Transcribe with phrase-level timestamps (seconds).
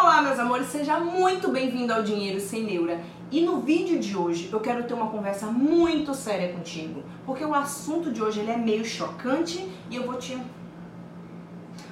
[0.00, 3.00] Olá, meus amores, seja muito bem-vindo ao Dinheiro Sem Neura.
[3.32, 7.52] E no vídeo de hoje eu quero ter uma conversa muito séria contigo, porque o
[7.52, 10.40] assunto de hoje ele é meio chocante e eu vou te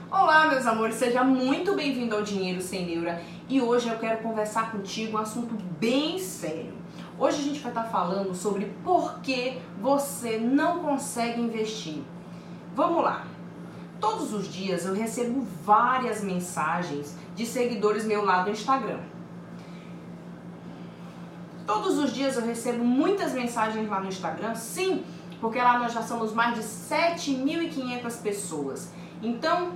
[0.08, 3.20] Olá, meus amores, seja muito bem-vindo ao Dinheiro Sem Neura.
[3.48, 6.74] E hoje eu quero conversar contigo um assunto bem sério.
[7.18, 12.04] Hoje a gente vai estar falando sobre por que você não consegue investir.
[12.72, 13.35] Vamos lá.
[14.06, 19.00] Todos os dias eu recebo várias mensagens de seguidores meu lá do Instagram.
[21.66, 25.04] Todos os dias eu recebo muitas mensagens lá no Instagram, sim,
[25.40, 28.92] porque lá nós já somos mais de 7.500 pessoas.
[29.20, 29.72] Então,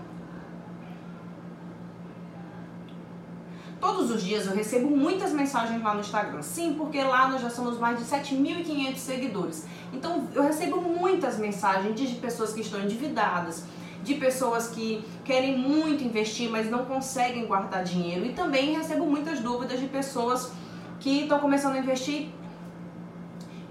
[3.81, 6.43] Todos os dias eu recebo muitas mensagens lá no Instagram.
[6.43, 9.67] Sim, porque lá nós já somos mais de 7.500 seguidores.
[9.91, 13.65] Então eu recebo muitas mensagens de pessoas que estão endividadas,
[14.03, 18.25] de pessoas que querem muito investir, mas não conseguem guardar dinheiro.
[18.25, 20.53] E também recebo muitas dúvidas de pessoas
[20.99, 22.29] que estão começando a investir.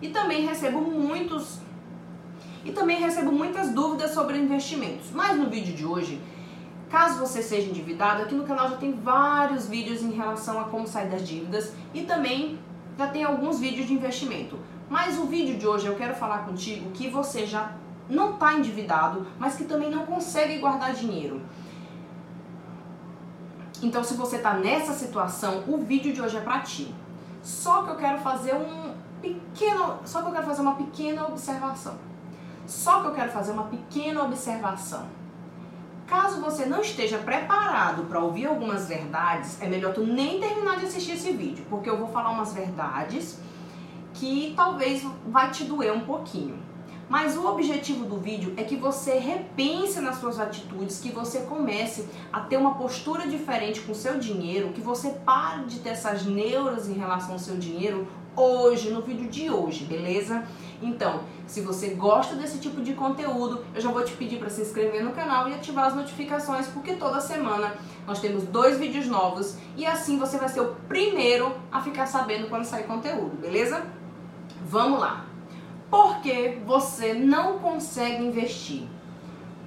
[0.01, 1.59] E também recebo muitos
[2.63, 5.11] e também recebo muitas dúvidas sobre investimentos.
[5.13, 6.21] Mas no vídeo de hoje,
[6.89, 10.87] caso você seja endividado, aqui no canal já tem vários vídeos em relação a como
[10.87, 12.59] sair das dívidas e também
[12.97, 14.59] já tem alguns vídeos de investimento.
[14.89, 17.73] Mas o vídeo de hoje eu quero falar contigo que você já
[18.09, 21.41] não está endividado, mas que também não consegue guardar dinheiro.
[23.81, 26.93] Então, se você está nessa situação, o vídeo de hoje é para ti.
[27.41, 31.95] Só que eu quero fazer um pequeno, só que eu quero fazer uma pequena observação.
[32.65, 35.05] Só que eu quero fazer uma pequena observação.
[36.05, 40.85] Caso você não esteja preparado para ouvir algumas verdades, é melhor tu nem terminar de
[40.85, 43.39] assistir esse vídeo, porque eu vou falar umas verdades
[44.13, 46.57] que talvez vai te doer um pouquinho.
[47.09, 52.07] Mas o objetivo do vídeo é que você repense nas suas atitudes, que você comece
[52.31, 56.23] a ter uma postura diferente com o seu dinheiro, que você pare de ter essas
[56.23, 60.43] neuras em relação ao seu dinheiro hoje, no vídeo de hoje, beleza?
[60.81, 64.61] Então, se você gosta desse tipo de conteúdo, eu já vou te pedir para se
[64.61, 67.73] inscrever no canal e ativar as notificações, porque toda semana
[68.05, 72.47] nós temos dois vídeos novos e assim você vai ser o primeiro a ficar sabendo
[72.47, 73.83] quando sair conteúdo, beleza?
[74.63, 75.28] Vamos lá!
[75.89, 78.83] Por que você não consegue investir?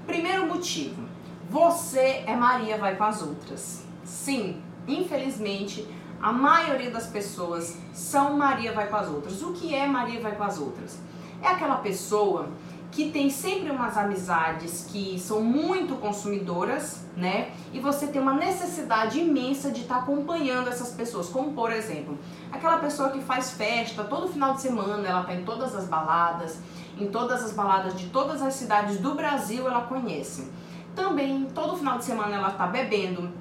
[0.06, 1.02] Primeiro motivo,
[1.50, 3.84] você é Maria vai com as outras.
[4.04, 5.86] Sim, infelizmente,
[6.20, 9.42] a maioria das pessoas são Maria vai com as outras.
[9.42, 10.98] O que é Maria vai com as outras?
[11.42, 12.48] É aquela pessoa
[12.92, 17.50] que tem sempre umas amizades que são muito consumidoras, né?
[17.72, 22.18] E você tem uma necessidade imensa de estar tá acompanhando essas pessoas, como por exemplo,
[22.52, 26.58] aquela pessoa que faz festa todo final de semana, ela tá em todas as baladas,
[26.98, 30.52] em todas as baladas de todas as cidades do Brasil ela conhece.
[30.94, 33.32] Também todo final de semana ela tá bebendo,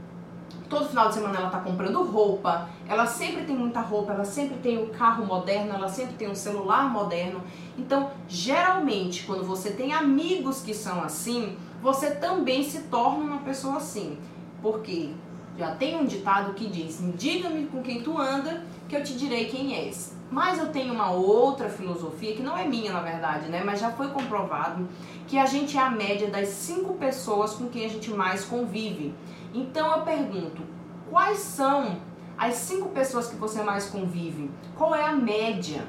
[0.72, 4.58] todo final de semana ela tá comprando roupa, ela sempre tem muita roupa, ela sempre
[4.58, 7.44] tem o um carro moderno, ela sempre tem um celular moderno.
[7.78, 13.78] Então, geralmente, quando você tem amigos que são assim, você também se torna uma pessoa
[13.78, 14.18] assim.
[14.62, 15.10] Porque
[15.58, 19.46] já tem um ditado que diz: "Diga-me com quem tu anda, que eu te direi
[19.46, 20.16] quem és".
[20.32, 23.62] Mas eu tenho uma outra filosofia que não é minha, na verdade, né?
[23.66, 24.88] Mas já foi comprovado
[25.28, 29.14] que a gente é a média das cinco pessoas com quem a gente mais convive.
[29.54, 30.62] Então eu pergunto,
[31.10, 31.98] quais são
[32.38, 34.50] as cinco pessoas que você mais convive?
[34.76, 35.86] Qual é a média?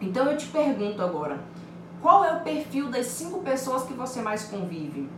[0.00, 1.40] Então eu te pergunto agora,
[2.02, 5.08] qual é o perfil das cinco pessoas que você mais convive?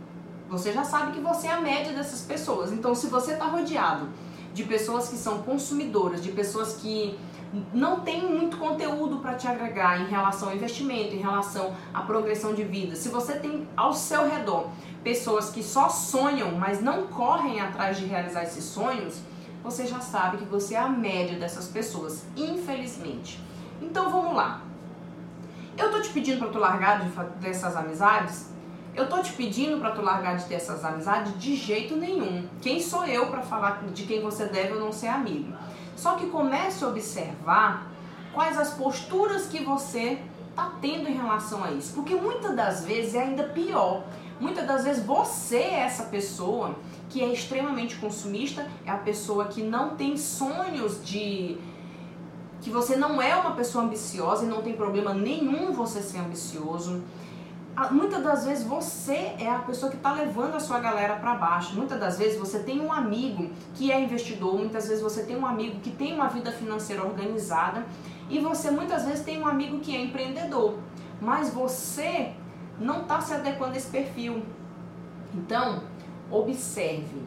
[0.47, 2.71] Você já sabe que você é a média dessas pessoas.
[2.71, 4.07] Então se você está rodeado
[4.53, 7.19] de pessoas que são consumidoras, de pessoas que
[7.73, 12.53] não tem muito conteúdo para te agregar em relação ao investimento, em relação à progressão
[12.53, 12.95] de vida.
[12.95, 14.69] Se você tem ao seu redor
[15.03, 19.21] pessoas que só sonham, mas não correm atrás de realizar esses sonhos,
[19.63, 23.39] você já sabe que você é a média dessas pessoas, infelizmente.
[23.81, 24.61] Então vamos lá.
[25.77, 27.09] Eu tô te pedindo para tu largar de
[27.39, 28.49] dessas amizades?
[28.95, 32.47] Eu tô te pedindo para tu largar de ter essas amizades de jeito nenhum.
[32.61, 35.53] Quem sou eu para falar de quem você deve ou não ser amigo?
[35.97, 37.87] Só que comece a observar
[38.31, 40.19] quais as posturas que você
[40.51, 41.93] está tendo em relação a isso.
[41.93, 44.03] Porque muitas das vezes é ainda pior.
[44.39, 46.75] Muitas das vezes você é essa pessoa
[47.09, 51.57] que é extremamente consumista, é a pessoa que não tem sonhos de.
[52.61, 57.01] que você não é uma pessoa ambiciosa e não tem problema nenhum você ser ambicioso
[57.91, 61.75] muitas das vezes você é a pessoa que está levando a sua galera para baixo.
[61.75, 65.45] Muitas das vezes você tem um amigo que é investidor, muitas vezes você tem um
[65.45, 67.85] amigo que tem uma vida financeira organizada
[68.29, 70.79] e você muitas vezes tem um amigo que é empreendedor,
[71.21, 72.33] mas você
[72.79, 74.43] não está se adequando a esse perfil.
[75.33, 75.83] Então,
[76.31, 77.21] observe.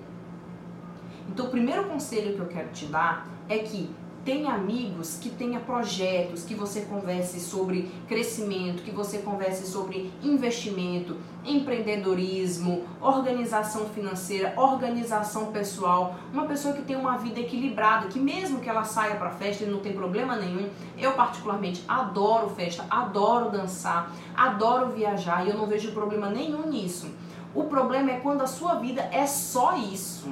[1.29, 3.89] Então, o primeiro conselho que eu quero te dar é que
[4.25, 11.17] tenha amigos que tenha projetos, que você converse sobre crescimento, que você converse sobre investimento,
[11.45, 18.69] empreendedorismo, organização financeira, organização pessoal, uma pessoa que tem uma vida equilibrada, que mesmo que
[18.69, 20.69] ela saia para festa não tem problema nenhum,
[20.99, 27.11] eu particularmente adoro festa, adoro dançar, adoro viajar e eu não vejo problema nenhum nisso.
[27.55, 30.29] O problema é quando a sua vida é só isso.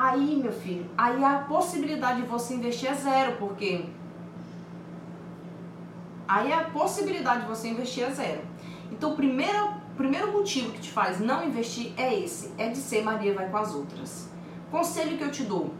[0.00, 3.84] Aí, meu filho, aí a possibilidade de você investir é zero, porque
[6.28, 8.42] aí a possibilidade de você investir é zero.
[8.92, 13.02] Então, o primeiro, primeiro motivo que te faz não investir é esse, é de ser
[13.02, 14.28] Maria vai com as outras.
[14.70, 15.74] Conselho que eu te dou: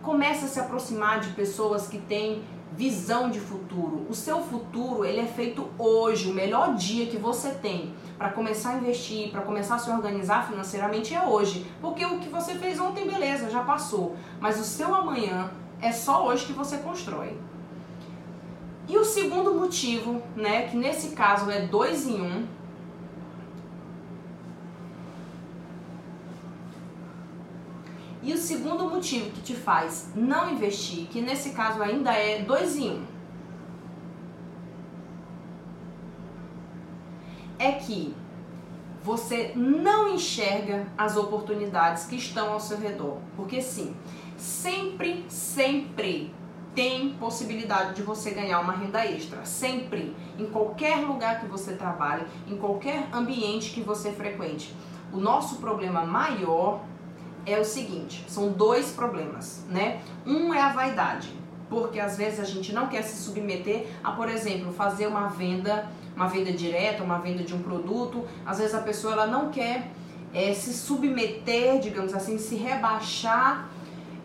[0.00, 4.06] começa a se aproximar de pessoas que têm visão de futuro.
[4.08, 8.70] O seu futuro, ele é feito hoje, o melhor dia que você tem para começar
[8.70, 11.66] a investir, para começar a se organizar financeiramente é hoje.
[11.80, 14.16] Porque o que você fez ontem, beleza, já passou.
[14.40, 15.50] Mas o seu amanhã
[15.80, 17.36] é só hoje que você constrói.
[18.86, 22.46] E o segundo motivo, né, que nesse caso é dois em um,
[28.24, 32.74] E o segundo motivo que te faz não investir, que nesse caso ainda é dois
[32.74, 33.04] em um,
[37.58, 38.14] é que
[39.02, 43.18] você não enxerga as oportunidades que estão ao seu redor.
[43.36, 43.94] Porque sim,
[44.38, 46.32] sempre, sempre
[46.74, 49.44] tem possibilidade de você ganhar uma renda extra.
[49.44, 54.74] Sempre, em qualquer lugar que você trabalhe, em qualquer ambiente que você frequente.
[55.12, 56.80] O nosso problema maior
[57.46, 60.00] é o seguinte, são dois problemas, né?
[60.26, 61.28] Um é a vaidade,
[61.68, 65.88] porque às vezes a gente não quer se submeter a, por exemplo, fazer uma venda
[66.16, 68.24] uma venda direta, uma venda de um produto.
[68.46, 69.90] Às vezes a pessoa ela não quer
[70.32, 73.68] é, se submeter, digamos assim, se rebaixar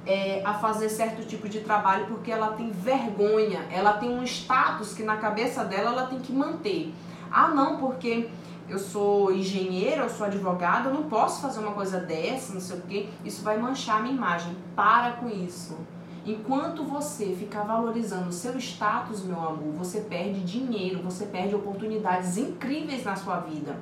[0.05, 4.93] é, a fazer certo tipo de trabalho porque ela tem vergonha, ela tem um status
[4.93, 6.93] que na cabeça dela ela tem que manter.
[7.31, 8.27] Ah, não, porque
[8.69, 12.77] eu sou engenheira, eu sou advogada, eu não posso fazer uma coisa dessa, não sei
[12.77, 14.55] o que, isso vai manchar a minha imagem.
[14.75, 15.77] Para com isso.
[16.25, 22.37] Enquanto você ficar valorizando o seu status, meu amor, você perde dinheiro, você perde oportunidades
[22.37, 23.79] incríveis na sua vida,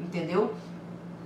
[0.00, 0.54] entendeu?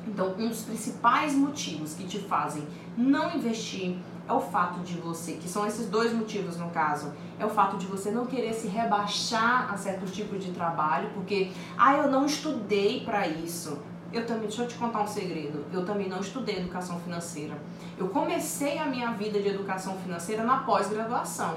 [0.06, 2.66] Então, um dos principais motivos que te fazem
[2.96, 3.96] não investir
[4.28, 7.76] é o fato de você, que são esses dois motivos no caso, é o fato
[7.76, 12.24] de você não querer se rebaixar a certo tipo de trabalho, porque, ah, eu não
[12.24, 13.78] estudei para isso.
[14.12, 17.58] Eu também, deixa eu te contar um segredo, eu também não estudei educação financeira.
[17.98, 21.56] Eu comecei a minha vida de educação financeira na pós-graduação.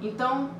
[0.00, 0.50] Então,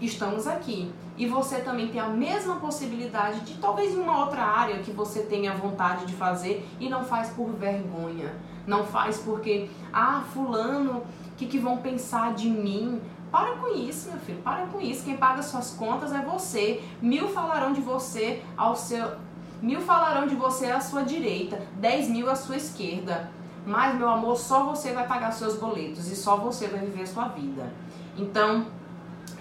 [0.00, 0.92] estamos aqui.
[1.20, 5.52] E você também tem a mesma possibilidade de talvez uma outra área que você tenha
[5.52, 8.34] vontade de fazer e não faz por vergonha.
[8.66, 13.02] Não faz porque, ah, fulano, o que, que vão pensar de mim?
[13.30, 15.04] Para com isso, meu filho, para com isso.
[15.04, 16.82] Quem paga suas contas é você.
[17.02, 19.06] Mil falarão de você ao seu,
[19.60, 23.30] Mil falarão de você à sua direita, dez mil à sua esquerda.
[23.66, 27.06] Mas, meu amor, só você vai pagar seus boletos e só você vai viver a
[27.06, 27.70] sua vida.
[28.16, 28.79] Então,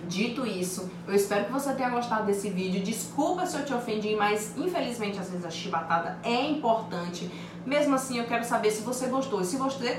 [0.07, 2.84] dito isso, eu espero que você tenha gostado desse vídeo.
[2.84, 7.30] Desculpa se eu te ofendi, mas infelizmente às vezes a chibatada é importante.
[7.66, 9.42] Mesmo assim, eu quero saber se você gostou.
[9.42, 9.98] E se você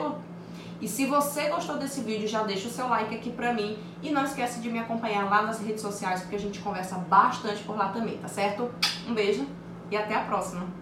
[0.80, 3.78] e se você gostou desse vídeo, já deixa o seu like aqui pra mim.
[4.02, 7.62] E não esquece de me acompanhar lá nas redes sociais, porque a gente conversa bastante
[7.64, 8.70] por lá também, tá certo?
[9.06, 9.46] Um beijo
[9.90, 10.79] e até a próxima!